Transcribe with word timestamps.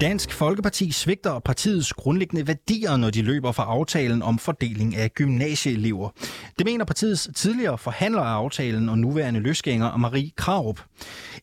Dansk 0.00 0.32
Folkeparti 0.32 0.92
svigter 0.92 1.38
partiets 1.38 1.92
grundlæggende 1.92 2.46
værdier, 2.46 2.96
når 2.96 3.10
de 3.10 3.22
løber 3.22 3.52
for 3.52 3.62
aftalen 3.62 4.22
om 4.22 4.38
fordeling 4.38 4.96
af 4.96 5.14
gymnasieelever. 5.14 6.10
Det 6.58 6.66
mener 6.66 6.84
partiets 6.84 7.30
tidligere 7.34 7.78
forhandler 7.78 8.22
af 8.22 8.34
aftalen 8.34 8.88
og 8.88 8.98
nuværende 8.98 9.40
løsgænger 9.40 9.96
Marie 9.96 10.30
Krarup. 10.36 10.80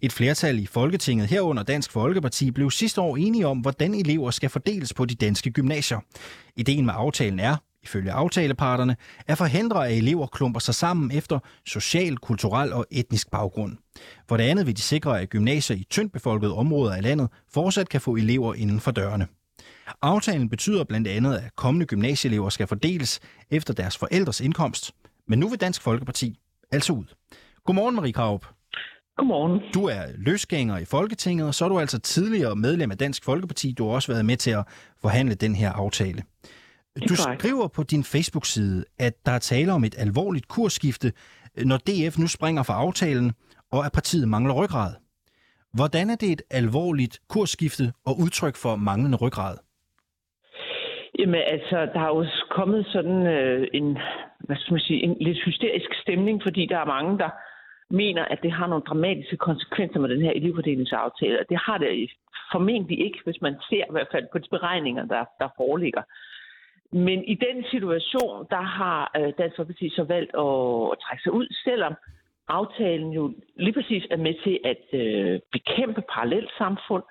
Et 0.01 0.13
flertal 0.13 0.59
i 0.59 0.65
Folketinget 0.65 1.27
herunder 1.27 1.63
Dansk 1.63 1.91
Folkeparti 1.91 2.51
blev 2.51 2.71
sidste 2.71 3.01
år 3.01 3.17
enige 3.17 3.47
om, 3.47 3.59
hvordan 3.59 3.93
elever 3.93 4.31
skal 4.31 4.49
fordeles 4.49 4.93
på 4.93 5.05
de 5.05 5.15
danske 5.15 5.51
gymnasier. 5.51 5.99
Ideen 6.55 6.85
med 6.85 6.93
aftalen 6.97 7.39
er, 7.39 7.55
ifølge 7.85 8.11
aftaleparterne, 8.11 8.95
at 9.27 9.37
forhindre, 9.37 9.87
at 9.87 9.97
elever 9.97 10.27
klumper 10.27 10.59
sig 10.59 10.75
sammen 10.75 11.11
efter 11.11 11.39
social, 11.65 12.17
kulturel 12.17 12.73
og 12.73 12.85
etnisk 12.91 13.31
baggrund. 13.31 13.77
For 14.29 14.37
det 14.37 14.43
andet 14.43 14.67
vil 14.67 14.77
de 14.77 14.81
sikre, 14.81 15.21
at 15.21 15.29
gymnasier 15.29 15.77
i 15.77 15.87
tyndt 15.89 16.13
befolkede 16.13 16.53
områder 16.53 16.93
af 16.95 17.03
landet 17.03 17.29
fortsat 17.53 17.89
kan 17.89 18.01
få 18.01 18.15
elever 18.15 18.53
inden 18.53 18.79
for 18.79 18.91
dørene. 18.91 19.27
Aftalen 20.01 20.49
betyder 20.49 20.83
blandt 20.83 21.07
andet, 21.07 21.35
at 21.35 21.55
kommende 21.55 21.85
gymnasieelever 21.85 22.49
skal 22.49 22.67
fordeles 22.67 23.19
efter 23.51 23.73
deres 23.73 23.97
forældres 23.97 24.41
indkomst. 24.41 24.91
Men 25.27 25.39
nu 25.39 25.49
vil 25.49 25.61
Dansk 25.61 25.81
Folkeparti 25.81 26.39
altså 26.71 26.93
ud. 26.93 27.05
Godmorgen, 27.65 27.95
Marie 27.95 28.13
Kraup. 28.13 28.45
Godmorgen. 29.17 29.61
Du 29.73 29.85
er 29.85 30.03
løsgænger 30.17 30.77
i 30.77 30.85
Folketinget, 30.85 31.47
og 31.47 31.55
så 31.55 31.65
er 31.65 31.69
du 31.69 31.79
altså 31.79 31.99
tidligere 31.99 32.55
medlem 32.55 32.91
af 32.91 32.97
Dansk 32.97 33.23
Folkeparti. 33.23 33.71
Du 33.71 33.87
har 33.87 33.95
også 33.95 34.11
været 34.11 34.25
med 34.25 34.37
til 34.37 34.51
at 34.51 34.63
forhandle 35.01 35.35
den 35.35 35.55
her 35.55 35.71
aftale. 35.71 36.23
Du 37.01 37.15
skriver 37.15 37.67
på 37.67 37.83
din 37.83 38.03
Facebook-side, 38.03 38.85
at 38.99 39.13
der 39.25 39.31
er 39.31 39.39
tale 39.39 39.71
om 39.71 39.83
et 39.83 39.95
alvorligt 39.97 40.47
kursskifte, 40.47 41.11
når 41.65 41.77
DF 41.77 42.19
nu 42.19 42.27
springer 42.27 42.63
fra 42.63 42.73
aftalen, 42.73 43.31
og 43.71 43.85
at 43.85 43.91
partiet 43.93 44.27
mangler 44.27 44.53
ryggrad. 44.53 44.91
Hvordan 45.73 46.09
er 46.09 46.15
det 46.15 46.31
et 46.31 46.41
alvorligt 46.51 47.19
kursskifte 47.29 47.85
og 48.05 48.13
udtryk 48.23 48.55
for 48.63 48.75
manglende 48.75 49.17
ryggrad? 49.17 49.55
Jamen 51.19 51.41
altså, 51.55 51.77
der 51.93 52.01
er 52.07 52.11
jo 52.15 52.25
kommet 52.51 52.85
sådan 52.85 53.27
øh, 53.27 53.67
en, 53.73 53.97
hvad 54.39 54.57
skal 54.59 54.73
man 54.73 54.81
sige, 54.87 55.03
en 55.03 55.17
lidt 55.21 55.39
hysterisk 55.45 55.89
stemning, 56.01 56.41
fordi 56.43 56.65
der 56.65 56.77
er 56.77 56.85
mange, 56.85 57.17
der 57.17 57.29
mener, 57.89 58.25
at 58.25 58.39
det 58.43 58.51
har 58.51 58.67
nogle 58.67 58.83
dramatiske 58.89 59.37
konsekvenser 59.37 59.99
med 59.99 60.09
den 60.09 60.21
her 60.21 60.31
elevfordelingsaftale. 60.31 61.39
Og 61.39 61.45
det 61.49 61.57
har 61.57 61.77
det 61.77 62.11
formentlig 62.51 63.05
ikke, 63.05 63.19
hvis 63.23 63.41
man 63.41 63.55
ser 63.69 63.83
i 63.89 63.93
hvert 63.95 64.07
fald 64.11 64.25
på 64.31 64.37
de 64.37 64.49
beregninger, 64.49 65.05
der, 65.05 65.23
der 65.39 65.49
foreligger. 65.57 66.01
Men 66.95 67.23
i 67.23 67.35
den 67.35 67.65
situation, 67.71 68.47
der 68.49 68.61
har 68.61 69.11
øh, 69.17 69.33
Dansk 69.37 69.55
Folkeparti 69.55 69.89
så 69.89 70.03
valgt 70.03 70.31
at 70.45 70.99
trække 71.03 71.23
sig 71.23 71.31
ud, 71.31 71.47
selvom 71.63 71.93
aftalen 72.47 73.11
jo 73.13 73.33
lige 73.55 73.73
præcis 73.73 74.03
er 74.11 74.17
med 74.17 74.35
til 74.43 74.59
at 74.71 74.99
øh, 74.99 75.39
bekæmpe 75.51 76.01
parallelt 76.13 76.51
samfund, 76.57 77.03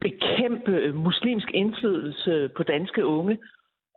bekæmpe 0.00 0.72
øh, 0.72 0.94
muslimsk 0.94 1.50
indflydelse 1.54 2.50
på 2.56 2.62
danske 2.62 3.06
unge, 3.06 3.38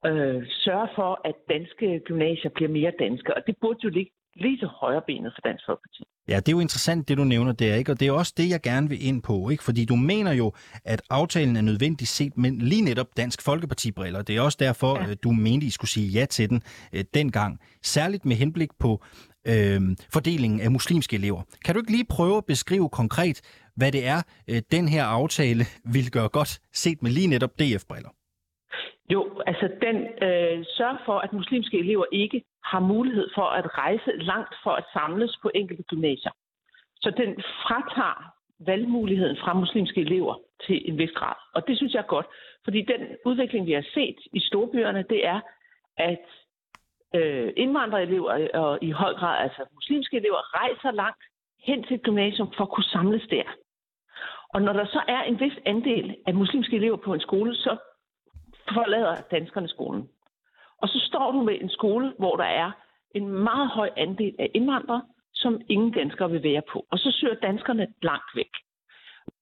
øh, 0.05 0.43
sørge 0.49 0.87
for, 0.95 1.21
at 1.23 1.35
danske 1.49 1.99
gymnasier 1.99 2.51
bliver 2.51 2.69
mere 2.69 2.91
danske. 2.99 3.35
Og 3.35 3.41
det 3.47 3.55
burde 3.61 3.79
jo 3.83 3.89
ligge 3.89 4.11
lige 4.35 4.57
til 4.57 4.67
højre 4.67 5.01
benet 5.07 5.31
for 5.35 5.41
Dansk 5.41 5.63
Folkeparti. 5.65 6.03
Ja, 6.27 6.35
det 6.35 6.47
er 6.47 6.51
jo 6.51 6.59
interessant, 6.59 7.07
det 7.07 7.17
du 7.17 7.23
nævner 7.23 7.51
der, 7.51 7.75
ikke? 7.75 7.91
Og 7.91 7.99
det 7.99 8.07
er 8.07 8.11
også 8.11 8.33
det, 8.37 8.49
jeg 8.49 8.61
gerne 8.61 8.89
vil 8.89 9.07
ind 9.07 9.21
på, 9.21 9.49
ikke? 9.49 9.63
Fordi 9.63 9.85
du 9.85 9.95
mener 9.95 10.31
jo, 10.31 10.53
at 10.85 11.01
aftalen 11.09 11.55
er 11.55 11.61
nødvendig 11.61 12.07
set 12.07 12.37
med 12.37 12.51
lige 12.51 12.81
netop 12.81 13.07
Dansk 13.17 13.41
Folkeparti-briller. 13.41 14.21
Det 14.21 14.37
er 14.37 14.41
også 14.41 14.57
derfor, 14.61 14.97
ja. 14.99 15.09
Øh, 15.09 15.15
du 15.23 15.31
mente, 15.31 15.65
I 15.65 15.69
skulle 15.69 15.91
sige 15.91 16.07
ja 16.07 16.25
til 16.25 16.49
den 16.49 16.63
øh, 16.93 17.03
dengang. 17.13 17.59
Særligt 17.83 18.25
med 18.25 18.35
henblik 18.35 18.69
på 18.79 19.03
øh, 19.47 19.81
fordelingen 20.13 20.61
af 20.61 20.71
muslimske 20.71 21.15
elever. 21.15 21.41
Kan 21.65 21.75
du 21.75 21.81
ikke 21.81 21.91
lige 21.91 22.05
prøve 22.09 22.37
at 22.37 22.45
beskrive 22.45 22.89
konkret, 22.89 23.41
hvad 23.75 23.91
det 23.91 24.07
er, 24.07 24.21
øh, 24.47 24.61
den 24.71 24.87
her 24.87 25.05
aftale 25.05 25.65
vil 25.93 26.11
gøre 26.11 26.29
godt, 26.29 26.59
set 26.73 27.03
med 27.03 27.11
lige 27.11 27.27
netop 27.27 27.59
DF-briller? 27.59 28.09
Jo, 29.09 29.41
altså 29.45 29.69
den 29.81 29.97
øh, 30.27 30.65
sørger 30.77 30.97
for, 31.05 31.17
at 31.19 31.33
muslimske 31.33 31.79
elever 31.79 32.05
ikke 32.11 32.43
har 32.63 32.79
mulighed 32.79 33.29
for 33.35 33.45
at 33.59 33.77
rejse 33.77 34.11
langt 34.17 34.55
for 34.63 34.71
at 34.71 34.85
samles 34.93 35.37
på 35.41 35.51
enkelte 35.55 35.83
gymnasier. 35.83 36.31
Så 37.01 37.09
den 37.17 37.35
fratager 37.63 38.35
valgmuligheden 38.59 39.37
fra 39.37 39.53
muslimske 39.53 40.01
elever 40.01 40.35
til 40.67 40.89
en 40.89 40.97
vis 40.97 41.11
grad. 41.11 41.35
Og 41.55 41.67
det 41.67 41.77
synes 41.77 41.93
jeg 41.93 41.99
er 41.99 42.13
godt, 42.15 42.25
fordi 42.63 42.81
den 42.81 43.01
udvikling, 43.25 43.65
vi 43.65 43.71
har 43.71 43.85
set 43.93 44.17
i 44.33 44.39
storbyerne, 44.39 45.05
det 45.09 45.25
er, 45.25 45.39
at 45.97 46.25
øh, 47.15 47.53
indvandrerelever 47.57 48.49
og 48.53 48.79
i 48.81 48.91
høj 48.91 49.13
grad 49.13 49.43
altså 49.43 49.61
muslimske 49.73 50.17
elever 50.17 50.57
rejser 50.59 50.91
langt 50.91 51.23
hen 51.59 51.83
til 51.83 51.95
et 51.95 52.03
gymnasium 52.03 52.53
for 52.57 52.63
at 52.63 52.69
kunne 52.69 52.91
samles 52.95 53.27
der. 53.29 53.43
Og 54.53 54.61
når 54.61 54.73
der 54.73 54.85
så 54.85 55.01
er 55.07 55.21
en 55.21 55.39
vis 55.39 55.59
andel 55.65 56.15
af 56.27 56.33
muslimske 56.33 56.75
elever 56.75 56.97
på 56.97 57.13
en 57.13 57.19
skole, 57.19 57.55
så 57.55 57.77
forlader 58.73 59.15
danskerne 59.31 59.67
skolen. 59.67 60.09
Og 60.77 60.87
så 60.89 60.99
står 60.99 61.31
du 61.31 61.41
med 61.41 61.61
en 61.61 61.69
skole, 61.69 62.13
hvor 62.17 62.35
der 62.35 62.43
er 62.43 62.71
en 63.15 63.29
meget 63.29 63.69
høj 63.69 63.89
andel 63.97 64.35
af 64.39 64.51
indvandrere, 64.53 65.01
som 65.33 65.61
ingen 65.69 65.91
danskere 65.91 66.31
vil 66.31 66.43
være 66.43 66.61
på. 66.71 66.85
Og 66.91 66.99
så 66.99 67.11
søger 67.11 67.35
danskerne 67.35 67.87
langt 68.01 68.35
væk. 68.35 68.51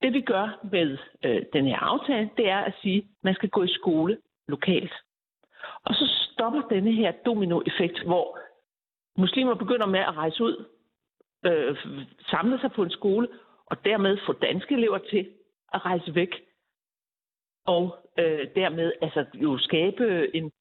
Det 0.01 0.13
vi 0.13 0.21
gør 0.21 0.59
med 0.71 0.97
øh, 1.25 1.41
den 1.53 1.65
her 1.65 1.77
aftale, 1.77 2.29
det 2.37 2.49
er 2.49 2.57
at 2.57 2.73
sige, 2.81 2.97
at 2.97 3.05
man 3.23 3.33
skal 3.33 3.49
gå 3.49 3.63
i 3.63 3.67
skole 3.67 4.17
lokalt. 4.47 4.93
Og 5.85 5.95
så 5.95 6.05
stopper 6.33 6.61
denne 6.61 6.91
her 6.91 7.11
dominoeffekt, 7.25 8.03
hvor 8.05 8.39
muslimer 9.17 9.55
begynder 9.55 9.85
med 9.85 9.99
at 9.99 10.15
rejse 10.17 10.43
ud, 10.43 10.65
øh, 11.45 11.77
samle 12.29 12.59
sig 12.59 12.71
på 12.71 12.83
en 12.83 12.91
skole, 12.91 13.27
og 13.65 13.85
dermed 13.85 14.17
få 14.25 14.33
danske 14.33 14.73
elever 14.73 14.97
til 14.97 15.29
at 15.73 15.85
rejse 15.85 16.15
væk. 16.15 16.43
Og 17.65 17.95
øh, 18.19 18.47
dermed 18.55 18.91
altså 19.01 19.25
jo 19.33 19.57
skabe 19.57 20.35
en 20.35 20.51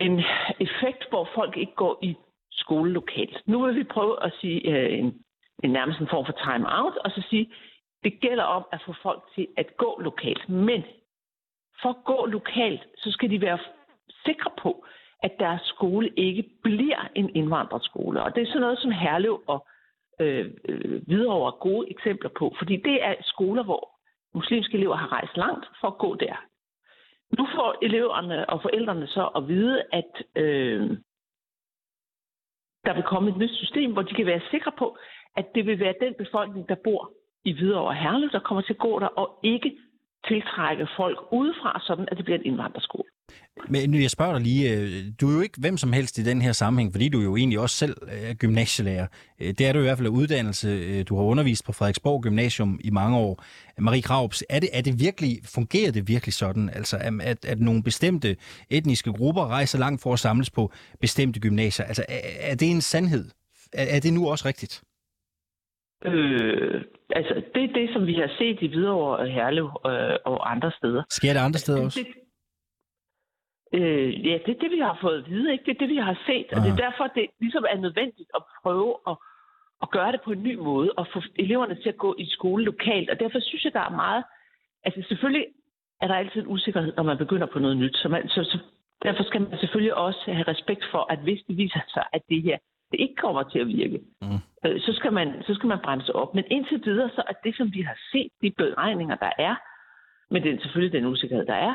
en 0.00 0.24
effekt, 0.60 1.08
hvor 1.08 1.28
folk 1.34 1.56
ikke 1.56 1.74
går 1.74 1.98
i 2.02 2.16
skole 2.50 2.92
lokalt. 2.92 3.42
Nu 3.46 3.66
vil 3.66 3.76
vi 3.76 3.84
prøve 3.84 4.24
at 4.24 4.32
sige 4.40 4.60
øh, 4.70 4.98
en, 4.98 5.24
en 5.64 5.70
nærmest 5.70 6.00
en 6.00 6.08
form 6.08 6.26
for 6.26 6.32
time-out, 6.32 6.96
og 6.96 7.10
så 7.10 7.22
sige, 7.30 7.52
det 8.04 8.20
gælder 8.20 8.44
om 8.44 8.64
at 8.72 8.82
få 8.86 8.94
folk 9.02 9.22
til 9.34 9.46
at 9.56 9.76
gå 9.76 10.00
lokalt. 10.00 10.48
Men 10.48 10.84
for 11.82 11.88
at 11.88 12.04
gå 12.04 12.26
lokalt, 12.26 12.86
så 12.96 13.10
skal 13.10 13.30
de 13.30 13.40
være 13.40 13.58
sikre 14.26 14.50
på, 14.62 14.84
at 15.22 15.32
deres 15.38 15.62
skole 15.62 16.10
ikke 16.16 16.44
bliver 16.62 17.08
en 17.14 17.36
indvandrerskole. 17.36 18.22
Og 18.22 18.34
det 18.34 18.42
er 18.42 18.46
sådan 18.46 18.60
noget 18.60 18.78
som 18.78 18.90
Herlev 18.90 19.42
og 19.46 19.66
øh, 20.20 20.50
øh, 20.68 21.08
videre 21.08 21.52
gode 21.52 21.90
eksempler 21.90 22.30
på, 22.38 22.54
fordi 22.58 22.76
det 22.76 23.04
er 23.04 23.14
skoler, 23.20 23.62
hvor 23.62 23.99
muslimske 24.34 24.76
elever 24.76 24.96
har 24.96 25.12
rejst 25.12 25.36
langt 25.36 25.66
for 25.80 25.88
at 25.88 25.98
gå 25.98 26.14
der. 26.14 26.36
Nu 27.38 27.46
får 27.54 27.78
eleverne 27.82 28.50
og 28.50 28.62
forældrene 28.62 29.06
så 29.06 29.26
at 29.26 29.48
vide, 29.48 29.82
at 29.92 30.12
øh, 30.36 30.90
der 32.84 32.94
vil 32.94 33.02
komme 33.02 33.30
et 33.30 33.36
nyt 33.36 33.54
system, 33.54 33.92
hvor 33.92 34.02
de 34.02 34.14
kan 34.14 34.26
være 34.26 34.40
sikre 34.50 34.72
på, 34.78 34.98
at 35.36 35.46
det 35.54 35.66
vil 35.66 35.80
være 35.80 35.94
den 36.00 36.14
befolkning, 36.14 36.68
der 36.68 36.74
bor 36.84 37.12
i 37.44 37.52
Hvidovre 37.52 37.88
og 37.88 37.94
Herlev, 37.94 38.30
der 38.30 38.38
kommer 38.38 38.62
til 38.62 38.72
at 38.72 38.78
gå 38.78 38.98
der, 38.98 39.06
og 39.06 39.38
ikke 39.42 39.78
tiltrække 40.28 40.88
folk 40.96 41.18
udefra, 41.32 41.80
sådan 41.82 42.08
at 42.10 42.16
det 42.16 42.24
bliver 42.24 42.38
en 42.38 42.44
indvandrerskole. 42.44 43.08
Men 43.68 43.94
jeg 43.94 44.10
spørger 44.10 44.32
dig 44.32 44.42
lige, 44.42 44.72
øh, 44.72 45.04
du 45.20 45.30
er 45.30 45.34
jo 45.34 45.40
ikke 45.40 45.60
hvem 45.60 45.76
som 45.76 45.92
helst 45.92 46.18
i 46.18 46.24
den 46.24 46.42
her 46.42 46.52
sammenhæng, 46.52 46.92
fordi 46.92 47.08
du 47.08 47.20
jo 47.20 47.36
egentlig 47.36 47.58
også 47.58 47.76
selv 47.76 47.96
er 48.08 48.34
gymnasielærer. 48.34 49.06
Øh, 49.40 49.48
det 49.48 49.60
er 49.60 49.72
du 49.72 49.78
i 49.78 49.82
hvert 49.82 49.98
fald 49.98 50.08
af 50.08 50.12
uddannelse. 50.12 50.68
Øh, 50.68 51.04
du 51.08 51.16
har 51.16 51.24
undervist 51.24 51.66
på 51.66 51.72
Frederiksborg 51.72 52.22
Gymnasium 52.22 52.80
i 52.84 52.90
mange 52.90 53.18
år. 53.18 53.44
Marie 53.78 54.02
Kraups, 54.02 54.44
er 54.50 54.60
det, 54.60 54.68
er 54.72 54.82
det 54.82 55.00
virkelig, 55.00 55.38
fungerer 55.54 55.92
det 55.92 56.08
virkelig 56.08 56.34
sådan, 56.34 56.70
altså 56.74 56.96
at, 57.22 57.44
at 57.44 57.60
nogle 57.60 57.82
bestemte 57.82 58.36
etniske 58.70 59.12
grupper 59.12 59.46
rejser 59.46 59.78
langt 59.78 60.02
for 60.02 60.12
at 60.12 60.18
samles 60.18 60.50
på 60.50 60.72
bestemte 61.00 61.40
gymnasier? 61.40 61.86
Altså 61.86 62.04
er, 62.08 62.20
er 62.40 62.54
det 62.54 62.70
en 62.70 62.80
sandhed? 62.80 63.24
Er, 63.72 63.96
er 63.96 64.00
det 64.00 64.12
nu 64.12 64.30
også 64.30 64.48
rigtigt? 64.48 64.82
Øh, 66.04 66.84
altså, 67.10 67.34
det 67.54 67.62
er 67.64 67.72
det, 67.72 67.90
som 67.92 68.06
vi 68.06 68.14
har 68.14 68.30
set 68.38 68.58
i 68.60 68.68
Hvidovre, 68.68 69.28
Herlev 69.28 69.68
øh, 69.86 70.16
og 70.24 70.50
andre 70.52 70.70
steder. 70.78 71.02
Sker 71.10 71.32
det 71.32 71.40
andre 71.40 71.58
steder 71.58 71.84
også? 71.84 72.00
Det, 72.00 72.06
Øh, 73.72 74.26
ja, 74.26 74.38
det 74.46 74.52
er 74.56 74.60
det, 74.60 74.70
vi 74.70 74.78
har 74.78 74.98
fået 75.00 75.18
at 75.18 75.30
vide. 75.30 75.52
Ikke? 75.52 75.64
Det 75.64 75.74
er 75.74 75.78
det, 75.78 75.88
vi 75.88 75.96
har 75.96 76.16
set. 76.26 76.46
Og 76.52 76.58
det 76.62 76.70
er 76.72 76.76
derfor, 76.76 77.06
det 77.06 77.26
ligesom 77.40 77.64
er 77.70 77.76
nødvendigt 77.76 78.30
at 78.34 78.42
prøve 78.62 78.94
at, 79.08 79.16
at 79.82 79.90
gøre 79.90 80.12
det 80.12 80.20
på 80.24 80.32
en 80.32 80.42
ny 80.42 80.54
måde 80.54 80.90
og 80.96 81.06
få 81.12 81.22
eleverne 81.36 81.74
til 81.74 81.88
at 81.88 81.96
gå 81.96 82.14
i 82.18 82.26
skole 82.30 82.64
lokalt. 82.64 83.10
Og 83.10 83.20
derfor 83.20 83.40
synes 83.40 83.64
jeg, 83.64 83.72
der 83.72 83.80
er 83.80 83.96
meget... 84.04 84.24
Altså 84.84 85.02
selvfølgelig 85.08 85.46
er 86.00 86.06
der 86.08 86.14
altid 86.14 86.40
en 86.40 86.46
usikkerhed, 86.46 86.92
når 86.96 87.02
man 87.02 87.18
begynder 87.18 87.46
på 87.46 87.58
noget 87.58 87.76
nyt. 87.76 87.96
Så, 87.96 88.08
man, 88.08 88.28
så, 88.28 88.44
så 88.44 88.58
derfor 89.02 89.22
skal 89.22 89.40
man 89.40 89.58
selvfølgelig 89.58 89.94
også 89.94 90.32
have 90.32 90.48
respekt 90.48 90.84
for, 90.90 91.12
at 91.12 91.18
hvis 91.18 91.40
det 91.48 91.56
viser 91.56 91.80
sig, 91.94 92.04
at 92.12 92.22
det 92.28 92.42
her 92.42 92.58
det 92.90 93.00
ikke 93.00 93.14
kommer 93.14 93.42
til 93.42 93.58
at 93.58 93.66
virke, 93.66 94.00
mm. 94.22 94.38
øh, 94.66 94.80
så, 94.80 94.92
skal 94.92 95.12
man, 95.12 95.42
så 95.46 95.54
skal 95.54 95.66
man 95.66 95.78
bremse 95.84 96.16
op. 96.16 96.34
Men 96.34 96.44
indtil 96.50 96.82
videre, 96.84 97.10
så 97.14 97.22
er 97.28 97.32
det, 97.44 97.56
som 97.56 97.74
vi 97.74 97.82
har 97.82 97.98
set, 98.12 98.30
de 98.42 98.50
beregninger, 98.50 99.16
der 99.16 99.30
er, 99.38 99.54
men 100.30 100.42
det 100.42 100.54
er 100.54 100.60
selvfølgelig 100.60 100.92
den 100.92 101.06
usikkerhed, 101.06 101.46
der 101.46 101.54
er, 101.54 101.74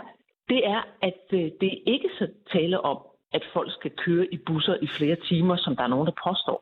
det 0.49 0.67
er, 0.67 0.81
at 1.01 1.21
øh, 1.33 1.39
det 1.39 1.61
det 1.61 1.79
ikke 1.85 2.09
så 2.19 2.27
tale 2.53 2.81
om, 2.81 2.97
at 3.33 3.43
folk 3.53 3.71
skal 3.71 3.91
køre 3.91 4.33
i 4.33 4.37
busser 4.37 4.75
i 4.81 4.87
flere 4.87 5.15
timer, 5.15 5.55
som 5.55 5.75
der 5.75 5.83
er 5.83 5.87
nogen, 5.87 6.07
der 6.07 6.21
påstår. 6.27 6.59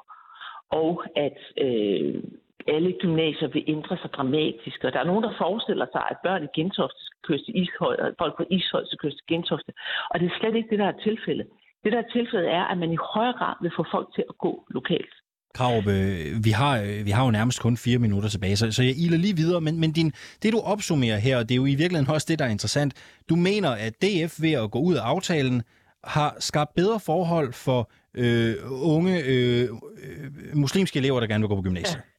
Og 0.69 1.03
at 1.15 1.39
øh, 1.65 2.23
alle 2.67 2.91
gymnasier 3.01 3.47
vil 3.47 3.63
ændre 3.67 3.97
sig 3.97 4.13
dramatisk. 4.13 4.83
Og 4.83 4.93
der 4.93 4.99
er 4.99 5.03
nogen, 5.11 5.23
der 5.23 5.37
forestiller 5.37 5.85
sig, 5.91 6.03
at 6.11 6.17
børn 6.23 6.43
i 6.43 6.47
Gentofte 6.55 7.01
skal 7.05 7.19
køres 7.27 7.41
til 7.41 7.61
Ishøj, 7.61 7.95
og 7.99 8.15
folk 8.17 8.37
på 8.37 8.45
Ishøj 8.49 8.85
skal 8.85 8.97
køres 8.97 9.15
til 9.15 9.27
Gentofte. 9.27 9.71
Og 10.09 10.19
det 10.19 10.25
er 10.25 10.39
slet 10.39 10.55
ikke 10.55 10.69
det, 10.69 10.79
der 10.79 10.85
er 10.85 11.03
tilfældet. 11.03 11.47
Det, 11.83 11.91
der 11.91 11.97
er 11.97 12.13
tilfældet, 12.13 12.49
er, 12.51 12.63
at 12.63 12.77
man 12.77 12.91
i 12.93 12.97
højere 13.13 13.33
grad 13.33 13.55
vil 13.61 13.71
få 13.75 13.85
folk 13.91 14.07
til 14.15 14.25
at 14.29 14.37
gå 14.37 14.65
lokalt. 14.69 15.13
Krav, 15.57 15.75
øh, 15.77 16.45
vi, 16.47 16.51
har, 16.61 16.73
øh, 16.81 17.05
vi 17.07 17.11
har 17.11 17.23
jo 17.25 17.31
nærmest 17.31 17.61
kun 17.61 17.77
fire 17.77 17.99
minutter 17.99 18.29
tilbage, 18.29 18.55
så, 18.55 18.71
så 18.71 18.83
jeg 18.83 18.95
iler 19.05 19.17
lige 19.17 19.35
videre. 19.35 19.61
Men, 19.61 19.79
men 19.79 19.91
din, 19.91 20.09
det, 20.43 20.53
du 20.53 20.59
opsummerer 20.73 21.17
her, 21.17 21.35
det 21.39 21.51
er 21.51 21.61
jo 21.63 21.65
i 21.65 21.79
virkeligheden 21.81 22.13
også 22.15 22.27
det, 22.29 22.39
der 22.39 22.45
er 22.45 22.49
interessant. 22.57 22.91
Du 23.29 23.35
mener, 23.35 23.71
at 23.85 23.93
DF 24.03 24.33
ved 24.45 24.53
at 24.63 24.71
gå 24.71 24.79
ud 24.79 24.95
af 24.95 25.03
aftalen 25.13 25.63
har 26.03 26.35
skabt 26.39 26.71
bedre 26.75 26.99
forhold 27.09 27.49
for 27.65 27.81
øh, 28.21 28.53
unge 28.95 29.15
øh, 29.31 29.63
muslimske 30.63 30.99
elever, 30.99 31.19
der 31.19 31.27
gerne 31.27 31.43
vil 31.43 31.49
gå 31.49 31.55
på 31.55 31.67
gymnasiet. 31.69 32.01
Ja. 32.01 32.13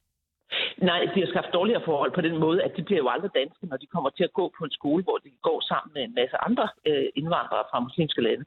Nej, 0.91 1.01
de 1.15 1.21
har 1.21 1.31
skabt 1.35 1.51
dårligere 1.59 1.83
forhold 1.85 2.13
på 2.15 2.21
den 2.21 2.37
måde, 2.45 2.59
at 2.67 2.73
de 2.77 2.83
bliver 2.83 3.01
jo 3.05 3.09
aldrig 3.15 3.31
danske, 3.41 3.67
når 3.67 3.77
de 3.77 3.87
kommer 3.95 4.11
til 4.11 4.25
at 4.25 4.33
gå 4.33 4.45
på 4.59 4.65
en 4.65 4.71
skole, 4.79 5.03
hvor 5.03 5.19
de 5.25 5.31
går 5.43 5.59
sammen 5.71 5.91
med 5.95 6.03
en 6.03 6.15
masse 6.21 6.37
andre 6.49 6.69
øh, 6.89 7.07
indvandrere 7.21 7.65
fra 7.71 7.81
muslimske 7.81 8.23
lande. 8.29 8.45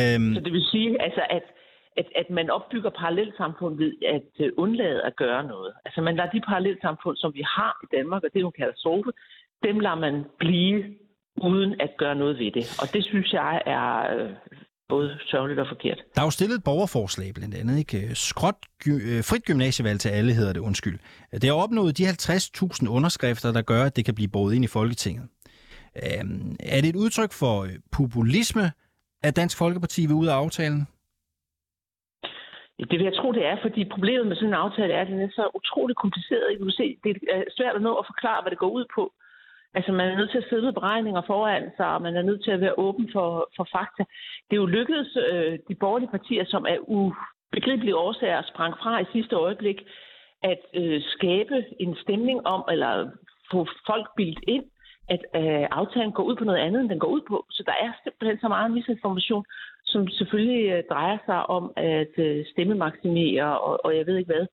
Um... 0.00 0.34
Så 0.36 0.40
det 0.44 0.52
vil 0.52 0.66
sige, 0.72 1.02
altså, 1.06 1.22
at, 1.30 1.46
at, 1.96 2.06
at 2.20 2.30
man 2.30 2.50
opbygger 2.50 2.90
parallelsamfund 2.90 3.76
ved 3.76 3.92
at 4.16 4.30
øh, 4.40 4.52
undlade 4.56 5.02
at 5.02 5.16
gøre 5.16 5.44
noget. 5.44 5.72
Altså 5.84 6.00
man 6.00 6.16
lader 6.16 6.30
de 6.30 6.40
parallelsamfund, 6.40 7.16
som 7.16 7.34
vi 7.34 7.44
har 7.56 7.72
i 7.84 7.96
Danmark, 7.96 8.22
og 8.24 8.28
det 8.32 8.38
er 8.38 8.46
jo 8.46 8.52
en 8.54 8.62
katastrofe, 8.62 9.10
dem 9.62 9.80
lader 9.80 10.00
man 10.06 10.24
blive 10.38 10.84
uden 11.36 11.80
at 11.80 11.90
gøre 11.98 12.14
noget 12.14 12.38
ved 12.38 12.50
det. 12.52 12.64
Og 12.82 12.94
det 12.94 13.04
synes 13.04 13.32
jeg 13.32 13.62
er 13.66 14.16
øh, 14.16 14.30
både 14.88 15.18
sørgeligt 15.30 15.60
og 15.60 15.66
forkert. 15.68 15.98
Der 16.14 16.20
er 16.20 16.26
jo 16.26 16.30
stillet 16.30 16.56
et 16.56 16.64
borgerforslag 16.64 17.34
blandt 17.34 17.54
andet, 17.54 17.78
ikke? 17.78 18.14
Skråt, 18.14 18.54
gy- 18.84 19.02
øh, 19.10 19.24
frit 19.24 19.44
gymnasievalg 19.44 20.00
til 20.00 20.08
alle 20.08 20.32
hedder 20.32 20.52
det, 20.52 20.60
undskyld. 20.60 20.98
Det 21.32 21.44
har 21.44 21.56
opnået 21.56 21.98
de 21.98 22.04
50.000 22.04 22.88
underskrifter, 22.88 23.52
der 23.52 23.62
gør, 23.62 23.84
at 23.84 23.96
det 23.96 24.04
kan 24.04 24.14
blive 24.14 24.28
båret 24.28 24.54
ind 24.54 24.64
i 24.64 24.68
Folketinget. 24.68 25.28
Øhm, 26.02 26.56
er 26.60 26.80
det 26.80 26.88
et 26.88 26.96
udtryk 26.96 27.32
for 27.32 27.62
øh, 27.62 27.70
populisme, 27.92 28.72
at 29.22 29.36
Dansk 29.36 29.58
Folkeparti 29.58 30.06
vil 30.06 30.14
ud 30.14 30.26
af 30.26 30.34
aftalen? 30.34 30.86
Det 32.78 32.98
vil 32.98 33.08
jeg 33.10 33.16
tro, 33.16 33.32
det 33.32 33.46
er, 33.46 33.56
fordi 33.62 33.84
problemet 33.84 34.26
med 34.26 34.36
sådan 34.36 34.48
en 34.48 34.62
aftale 34.64 34.92
er, 34.92 35.00
at 35.00 35.06
den 35.06 35.20
er 35.20 35.28
så 35.28 35.50
utroligt 35.54 35.98
kompliceret. 35.98 36.52
I 36.52 36.56
kan 36.56 36.70
se, 36.70 36.96
det 37.04 37.10
er 37.32 37.42
svært 37.56 37.76
at 37.76 37.82
nå 37.82 37.94
at 37.94 38.06
forklare, 38.06 38.42
hvad 38.42 38.50
det 38.50 38.58
går 38.58 38.70
ud 38.70 38.84
på. 38.94 39.12
Altså, 39.74 39.92
man 39.92 40.08
er 40.08 40.16
nødt 40.16 40.30
til 40.30 40.38
at 40.38 40.48
sidde 40.48 40.62
med 40.62 40.72
beregninger 40.72 41.22
foran 41.26 41.70
sig, 41.76 41.86
og 41.94 42.02
man 42.02 42.16
er 42.16 42.22
nødt 42.22 42.44
til 42.44 42.50
at 42.50 42.60
være 42.60 42.78
åben 42.78 43.10
for, 43.12 43.48
for 43.56 43.66
fakta. 43.72 44.04
Det 44.46 44.56
er 44.56 44.62
jo 44.64 44.66
lykkedes 44.66 45.16
øh, 45.16 45.58
de 45.68 45.74
borgerlige 45.74 46.10
partier, 46.10 46.44
som 46.44 46.66
er 46.68 46.78
ubegribelige 46.78 47.96
årsager 47.96 48.42
sprang 48.42 48.74
fra 48.82 49.00
i 49.00 49.04
sidste 49.12 49.36
øjeblik, 49.36 49.78
at 50.42 50.60
øh, 50.74 51.02
skabe 51.02 51.64
en 51.80 51.96
stemning 52.02 52.46
om, 52.46 52.64
eller 52.72 53.10
få 53.50 53.66
folk 53.86 54.06
bildt 54.16 54.40
ind, 54.48 54.64
at 55.08 55.22
øh, 55.40 55.66
aftalen 55.80 56.12
går 56.12 56.22
ud 56.22 56.36
på 56.36 56.44
noget 56.44 56.58
andet, 56.58 56.80
end 56.80 56.90
den 56.90 56.98
går 56.98 57.08
ud 57.08 57.22
på. 57.28 57.46
Så 57.50 57.62
der 57.66 57.76
er 57.80 57.92
simpelthen 58.02 58.40
så 58.40 58.48
meget 58.48 58.70
misinformation, 58.70 59.44
som 59.94 60.08
selvfølgelig 60.08 60.62
øh, 60.72 60.82
drejer 60.92 61.18
sig 61.28 61.40
om 61.56 61.64
at 61.76 62.14
øh, 62.26 62.44
stemmemaksimere, 62.52 63.48
og, 63.66 63.74
og 63.84 63.90
jeg 63.96 64.06
ved 64.06 64.16
ikke 64.16 64.32
hvad, 64.34 64.46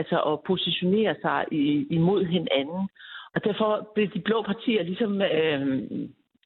altså 0.00 0.16
at 0.30 0.40
positionere 0.50 1.14
sig 1.24 1.38
i, 1.52 1.86
imod 1.98 2.22
hinanden. 2.24 2.82
Og 3.34 3.44
derfor 3.44 3.70
blev 3.94 4.06
de 4.14 4.26
blå 4.28 4.38
partier 4.42 4.82
ligesom 4.82 5.12
øh, 5.22 5.60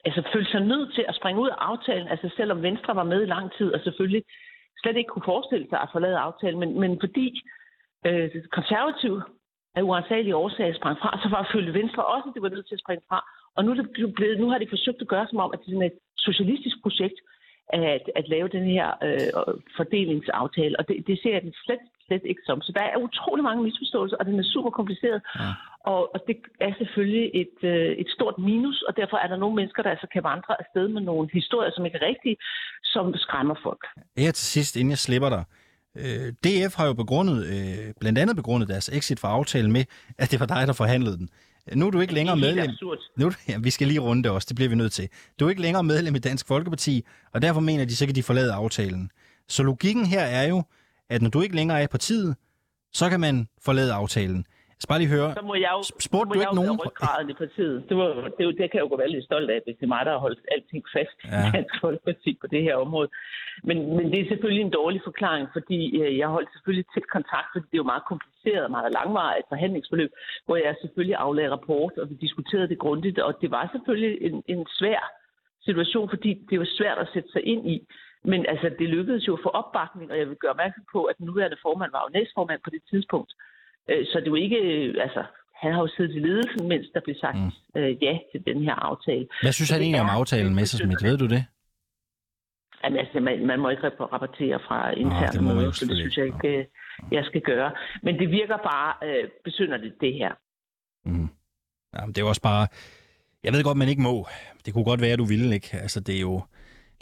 altså 0.04 0.22
følte 0.32 0.50
sig 0.50 0.60
nødt 0.60 0.94
til 0.94 1.04
at 1.08 1.16
springe 1.19 1.43
ud 1.43 1.49
af 1.49 1.58
aftalen, 1.58 2.08
altså 2.08 2.28
selvom 2.37 2.62
Venstre 2.62 2.96
var 2.96 3.04
med 3.12 3.22
i 3.22 3.32
lang 3.34 3.46
tid, 3.58 3.69
og 3.75 3.81
selvfølgelig 3.81 4.25
slet 4.82 4.96
ikke 4.96 5.12
kunne 5.12 5.31
forestille 5.32 5.66
sig 5.69 5.81
at 5.81 5.93
forlade 5.93 6.19
aftalen, 6.28 6.58
men, 6.60 6.81
men 6.81 6.93
fordi 7.00 7.26
øh, 8.06 8.31
konservativ 8.58 9.12
af 9.75 9.82
uansagelige 9.82 10.37
årsager 10.37 10.75
sprang 10.75 10.99
fra, 10.99 11.20
så 11.22 11.28
var 11.28 11.50
følte 11.52 11.75
Venstre 11.81 12.04
også, 12.14 12.28
at 12.28 12.34
det 12.34 12.43
var 12.43 12.54
nødt 12.54 12.69
til 12.69 12.75
at 12.75 12.84
springe 12.84 13.04
fra. 13.08 13.19
Og 13.56 13.64
nu, 13.64 13.70
er 13.70 13.75
det 13.75 14.12
blevet, 14.16 14.40
nu 14.40 14.49
har 14.50 14.58
de 14.58 14.75
forsøgt 14.75 15.00
at 15.02 15.08
gøre 15.08 15.26
som 15.31 15.38
om, 15.44 15.50
at 15.52 15.58
det 15.58 15.66
er 15.66 15.72
sådan 15.72 15.90
et 15.93 15.99
socialistisk 16.16 16.76
projekt 16.82 17.19
at, 17.72 18.04
at 18.20 18.28
lave 18.28 18.48
den 18.56 18.64
her 18.74 18.88
øh, 19.06 19.54
fordelingsaftale, 19.76 20.74
og 20.78 20.88
det, 20.88 20.96
det 21.06 21.16
ser 21.22 21.32
jeg 21.36 21.42
den 21.42 21.54
slet, 21.64 21.84
slet 22.06 22.24
ikke 22.24 22.42
som. 22.46 22.60
Så 22.66 22.72
der 22.78 22.82
er 22.82 23.04
utrolig 23.06 23.44
mange 23.44 23.62
misforståelser, 23.62 24.16
og 24.16 24.26
den 24.26 24.38
er 24.38 24.46
super 24.54 24.70
kompliceret. 24.70 25.20
Ja. 25.38 25.50
Og, 25.92 26.00
og 26.14 26.19
det 26.26 26.36
er 26.60 26.72
selvfølgelig 26.80 27.26
et, 27.42 27.58
øh, 27.72 27.92
et 28.02 28.08
stort 28.16 28.36
minus, 28.38 28.82
og 28.88 28.96
derfor 28.96 29.16
er 29.16 29.28
der 29.28 29.36
nogle 29.36 29.56
mennesker, 29.56 29.82
der 29.82 29.90
altså 29.90 30.06
kan 30.12 30.22
vandre 30.22 30.54
afsted 30.62 30.88
med 30.88 31.02
nogle 31.10 31.28
historier, 31.32 31.70
som 31.74 31.84
ikke 31.86 31.98
er 32.02 32.06
rigtige, 32.06 32.36
som 32.84 33.14
skræmmer 33.14 33.56
folk. 33.62 33.82
Her 34.16 34.32
til 34.32 34.46
sidst, 34.54 34.76
inden 34.76 34.90
jeg 34.90 34.98
slipper 34.98 35.28
dig. 35.28 35.44
Øh, 35.96 36.28
DF 36.44 36.75
har 36.76 36.86
jo 36.86 36.94
begrundet, 36.94 37.38
øh, 37.54 37.94
blandt 38.00 38.18
andet 38.18 38.36
begrundet 38.36 38.68
deres 38.68 38.88
exit 38.88 39.20
fra 39.20 39.28
aftalen 39.28 39.72
med, 39.72 39.84
at 40.18 40.30
det 40.30 40.40
var 40.40 40.46
dig, 40.46 40.66
der 40.66 40.72
forhandlede 40.72 41.18
den. 41.18 41.28
Nu 41.75 41.87
er 41.87 41.91
du 41.91 42.00
ikke 42.00 42.14
længere 42.14 42.37
medlem. 42.37 42.70
Nu, 43.17 43.32
ja, 43.49 43.59
vi 43.59 43.70
skal 43.70 43.87
lige 43.87 44.00
runde 44.00 44.23
det 44.23 44.31
også, 44.31 44.47
det 44.49 44.56
bliver 44.56 44.69
vi 44.69 44.75
nødt 44.75 44.93
til. 44.93 45.09
Du 45.41 45.44
er 45.47 45.50
ikke 45.50 45.62
længere 45.62 45.82
medlem 45.82 46.14
i 46.14 46.19
Dansk 46.19 46.47
Folkeparti, 46.47 47.05
og 47.32 47.43
derfor 47.43 47.61
mener 47.61 47.85
de, 47.85 47.97
så 47.97 48.06
kan 48.06 48.14
de 48.14 48.23
forlade 48.23 48.53
aftalen. 48.53 49.11
Så 49.49 49.62
logikken 49.62 50.06
her 50.06 50.20
er 50.20 50.49
jo, 50.49 50.62
at 51.11 51.23
når 51.23 51.31
du 51.31 51.41
ikke 51.41 51.56
længere 51.56 51.79
er 51.79 51.82
i 51.82 51.87
partiet, 51.87 52.37
så 52.93 53.11
kan 53.11 53.20
man 53.20 53.49
forlade 53.62 53.93
aftalen. 53.93 54.47
Så 54.82 54.87
bare 54.90 55.02
lige 55.02 55.14
høre, 55.17 55.31
så 55.40 55.44
må 55.50 55.55
jeg 55.64 55.73
jo, 55.76 55.82
spurgte 56.08 56.29
du 56.31 56.40
ikke 56.44 56.58
nogen? 56.61 56.79
i 57.34 57.37
partiet. 57.44 57.76
Det, 57.88 57.96
var, 58.00 58.08
det, 58.37 58.43
det, 58.61 58.67
kan 58.70 58.76
jeg 58.79 58.84
jo 58.87 58.93
gå 58.94 58.99
veldig 59.05 59.23
stolt 59.31 59.49
af, 59.55 59.58
hvis 59.64 59.76
det 59.79 59.87
er 59.87 59.94
mig, 59.96 60.02
der 60.06 60.12
har 60.17 60.23
holdt 60.26 60.43
alting 60.55 60.84
fast 60.96 61.19
ja. 61.25 61.43
i 61.46 61.49
Dansk 61.56 61.75
Folkeparti 61.84 62.31
på 62.43 62.46
det 62.55 62.62
her 62.67 62.76
område. 62.84 63.08
Men, 63.69 63.76
men 63.96 64.05
det 64.12 64.19
er 64.20 64.29
selvfølgelig 64.32 64.64
en 64.64 64.76
dårlig 64.81 65.00
forklaring, 65.08 65.46
fordi 65.56 65.79
øh, 66.00 66.19
jeg 66.20 66.29
holdt 66.37 66.50
selvfølgelig 66.55 66.87
tæt 66.94 67.06
kontakt, 67.17 67.49
fordi 67.52 67.67
det 67.70 67.76
er 67.76 67.84
jo 67.84 67.93
meget 67.93 68.08
kompliceret, 68.12 68.75
meget 68.76 68.90
langvarigt 68.99 69.46
forhandlingsforløb, 69.52 70.11
hvor 70.46 70.56
jeg 70.56 70.81
selvfølgelig 70.82 71.17
aflagde 71.26 71.55
rapport, 71.56 71.94
og 72.00 72.05
vi 72.11 72.14
diskuterede 72.26 72.69
det 72.73 72.78
grundigt, 72.85 73.19
og 73.26 73.32
det 73.43 73.50
var 73.56 73.64
selvfølgelig 73.75 74.14
en, 74.28 74.37
en 74.55 74.62
svær 74.78 75.02
situation, 75.69 76.08
fordi 76.14 76.31
det 76.50 76.56
var 76.62 76.69
svært 76.78 76.99
at 77.05 77.08
sætte 77.14 77.31
sig 77.32 77.43
ind 77.52 77.62
i. 77.75 77.76
Men 78.31 78.40
altså, 78.52 78.69
det 78.78 78.88
lykkedes 78.96 79.28
jo 79.28 79.32
at 79.37 79.44
få 79.46 79.50
opbakning, 79.61 80.06
og 80.12 80.19
jeg 80.19 80.28
vil 80.28 80.40
gøre 80.43 80.55
opmærksom 80.56 80.85
på, 80.94 81.00
at 81.11 81.14
den 81.19 81.26
nuværende 81.26 81.62
formand 81.62 81.90
var 81.93 82.02
jo 82.05 82.19
næstformand 82.19 82.61
på 82.64 82.70
det 82.70 82.82
tidspunkt. 82.90 83.32
Øh, 83.90 84.06
så 84.06 84.19
det 84.20 84.26
er 84.26 84.31
jo 84.31 84.34
ikke, 84.34 84.56
øh, 84.56 84.94
altså, 85.06 85.25
han 85.62 85.73
har 85.73 85.81
jo 85.81 85.88
siddet 85.96 86.14
i 86.17 86.19
ledelsen, 86.19 86.69
mens 86.69 86.87
der 86.94 87.00
blev 87.05 87.17
sagt 87.20 87.37
mm. 87.38 87.81
øh, 87.81 88.02
ja 88.02 88.19
til 88.32 88.40
den 88.46 88.62
her 88.62 88.75
aftale. 88.75 89.26
Hvad 89.43 89.52
synes 89.52 89.70
han 89.70 89.81
egentlig 89.81 90.00
om 90.00 90.08
aftalen, 90.08 90.55
Messersmith? 90.55 91.05
Ved 91.05 91.19
du 91.19 91.26
det? 91.26 91.44
Jamen, 92.84 92.99
altså, 92.99 93.20
man, 93.20 93.46
man 93.46 93.61
må 93.61 93.69
ikke 93.69 93.88
rapportere 93.88 94.61
fra 94.67 94.90
interne 94.90 95.38
oh, 95.38 95.44
måder, 95.44 95.70
så 95.70 95.87
det 95.87 95.96
synes 95.96 96.17
jeg 96.17 96.26
ikke, 96.26 96.49
øh, 96.49 96.64
jeg 97.11 97.25
skal 97.25 97.40
gøre. 97.40 97.73
Men 98.02 98.18
det 98.18 98.30
virker 98.30 98.56
bare 98.56 98.95
øh, 99.09 99.28
besynderligt, 99.45 99.95
det 100.00 100.14
her. 100.14 100.33
Mm. 101.04 101.28
Jamen, 101.95 102.14
det 102.14 102.23
er 102.23 102.26
også 102.26 102.42
bare... 102.42 102.66
Jeg 103.45 103.52
ved 103.52 103.64
godt, 103.64 103.78
man 103.78 103.88
ikke 103.88 104.02
må. 104.02 104.26
Det 104.66 104.75
kunne 104.75 104.85
godt 104.85 105.00
være, 105.00 105.12
at 105.12 105.18
du 105.18 105.25
ville, 105.25 105.54
ikke? 105.54 105.71
Altså, 105.73 106.00
det 106.00 106.16
er 106.16 106.21
jo... 106.21 106.42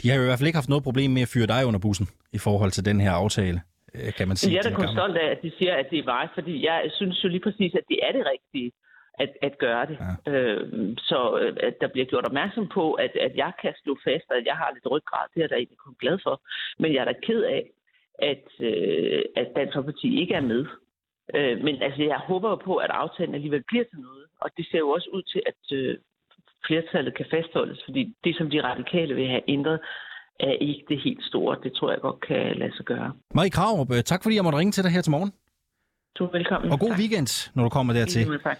De 0.01 0.09
har 0.09 0.15
jo 0.15 0.21
i 0.21 0.25
hvert 0.25 0.39
fald 0.39 0.47
ikke 0.47 0.57
haft 0.57 0.69
noget 0.69 0.83
problem 0.83 1.11
med 1.11 1.21
at 1.21 1.27
fyre 1.27 1.47
dig 1.47 1.65
under 1.65 1.79
bussen 1.79 2.07
i 2.33 2.37
forhold 2.37 2.71
til 2.71 2.85
den 2.85 3.01
her 3.01 3.11
aftale. 3.11 3.61
Øh, 3.95 4.13
kan 4.17 4.27
man 4.27 4.37
sige. 4.37 4.53
Jeg 4.53 4.59
er 4.65 4.69
da 4.69 4.75
kun 4.75 4.95
stolt 4.97 5.17
af, 5.17 5.27
at 5.31 5.41
de 5.43 5.51
siger, 5.57 5.75
at 5.75 5.87
det 5.91 5.99
er 5.99 6.03
vej, 6.03 6.27
fordi 6.33 6.65
jeg 6.65 6.91
synes 6.97 7.23
jo 7.23 7.29
lige 7.29 7.45
præcis, 7.47 7.75
at 7.75 7.85
det 7.89 7.99
er 8.07 8.11
det 8.11 8.25
rigtige 8.33 8.71
at, 9.23 9.31
at 9.41 9.57
gøre 9.57 9.85
det. 9.85 9.97
Ja. 10.25 10.31
Øh, 10.31 10.97
så 10.97 11.19
at 11.67 11.75
der 11.81 11.87
bliver 11.87 12.05
gjort 12.05 12.25
opmærksom 12.25 12.67
på, 12.67 12.93
at, 12.93 13.11
at 13.15 13.35
jeg 13.35 13.51
kan 13.61 13.73
slå 13.83 13.97
fast, 14.03 14.25
at 14.39 14.45
jeg 14.45 14.55
har 14.55 14.71
lidt 14.73 14.91
ryggrad. 14.91 15.25
Det 15.33 15.37
er 15.37 15.43
jeg 15.43 15.49
da 15.49 15.55
egentlig 15.55 15.77
kun 15.77 15.95
glad 15.99 16.17
for. 16.23 16.41
Men 16.79 16.93
jeg 16.93 17.01
er 17.01 17.05
da 17.05 17.13
ked 17.27 17.43
af, 17.43 17.63
at, 18.19 18.47
øh, 18.59 19.21
at 19.35 19.47
Dansk 19.55 19.73
Folkeparti 19.73 20.19
ikke 20.21 20.33
er 20.33 20.41
med. 20.41 20.65
Øh, 21.35 21.63
men 21.63 21.81
altså, 21.81 22.03
jeg 22.03 22.17
håber 22.17 22.49
jo 22.49 22.55
på, 22.55 22.75
at 22.75 22.89
aftalen 22.89 23.35
alligevel 23.35 23.63
bliver 23.67 23.83
til 23.83 23.99
noget. 23.99 24.25
Og 24.41 24.49
det 24.57 24.67
ser 24.71 24.77
jo 24.77 24.89
også 24.89 25.09
ud 25.13 25.21
til, 25.21 25.41
at 25.45 25.77
øh, 25.77 25.97
flertallet 26.67 27.15
kan 27.15 27.25
fastholdes, 27.31 27.81
fordi 27.85 28.15
det, 28.23 28.37
som 28.37 28.49
de 28.49 28.63
radikale 28.63 29.15
vil 29.15 29.27
have 29.27 29.41
ændret, 29.47 29.79
er 30.47 30.55
ikke 30.67 30.83
det 30.89 30.99
helt 31.05 31.23
store. 31.23 31.57
Det 31.63 31.71
tror 31.73 31.91
jeg 31.91 31.99
godt 32.01 32.19
kan 32.27 32.57
lade 32.61 32.75
sig 32.77 32.85
gøre. 32.85 33.11
Marie 33.35 33.49
Krav, 33.49 33.87
øh, 33.93 34.03
tak 34.03 34.23
fordi 34.23 34.35
jeg 34.35 34.43
måtte 34.43 34.59
ringe 34.59 34.71
til 34.71 34.83
dig 34.83 34.91
her 34.91 35.01
til 35.01 35.11
morgen. 35.11 35.31
Du 36.17 36.23
er 36.25 36.31
velkommen. 36.31 36.71
Og 36.71 36.79
god 36.79 36.89
tak. 36.89 36.99
weekend, 36.99 37.51
når 37.55 37.63
du 37.63 37.69
kommer 37.69 37.93
dertil. 37.93 38.39
tak. 38.43 38.57